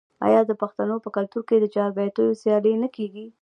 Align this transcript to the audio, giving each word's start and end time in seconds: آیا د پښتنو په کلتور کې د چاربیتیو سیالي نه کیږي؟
آیا 0.27 0.41
د 0.49 0.51
پښتنو 0.61 0.95
په 1.05 1.09
کلتور 1.15 1.41
کې 1.49 1.55
د 1.59 1.65
چاربیتیو 1.75 2.37
سیالي 2.41 2.73
نه 2.83 2.89
کیږي؟ 2.95 3.25